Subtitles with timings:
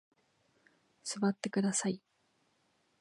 [1.03, 2.01] 座ってください。